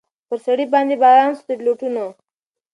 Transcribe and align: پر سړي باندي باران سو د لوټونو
پر 0.27 0.37
سړي 0.45 0.65
باندي 0.73 0.95
باران 1.03 1.31
سو 1.37 1.43
د 1.49 1.51
لوټونو 1.65 2.05